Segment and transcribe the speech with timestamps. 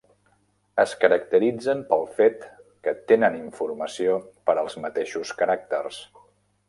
[0.83, 2.47] Es caracteritzen pel fet
[2.87, 4.17] que tenen informació
[4.51, 6.01] per als mateixos caràcters.